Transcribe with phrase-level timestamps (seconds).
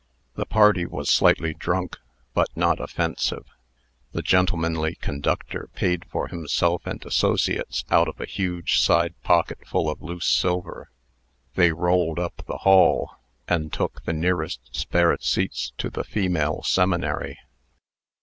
[0.33, 1.97] The party was slightly drunk,
[2.33, 3.45] but not offensive.
[4.13, 9.91] The gentlemanly conductor paid for himself and associates out of a huge side pocket full
[9.91, 10.89] of loose silver.
[11.53, 13.11] They rolled up the hall,
[13.47, 17.37] and took the nearest spare seats to the female seminary.